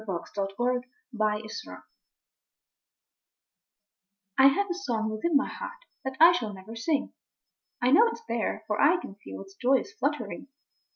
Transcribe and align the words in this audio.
THE 0.01 0.27
NOTE 0.35 0.53
WITHIN 0.57 1.73
I 4.39 4.47
HAVE 4.47 4.67
a 4.67 4.73
song 4.73 5.11
within 5.11 5.37
my 5.37 5.47
heart 5.47 5.85
that 6.03 6.17
I 6.19 6.31
shall 6.31 6.55
never 6.55 6.75
sing. 6.75 7.13
I 7.83 7.91
know 7.91 8.09
tis 8.09 8.23
there 8.27 8.63
for 8.65 8.81
I 8.81 8.97
can 8.99 9.13
feel 9.23 9.41
its 9.43 9.53
joyous 9.53 9.93
flut 9.93 10.13
tering. 10.15 10.47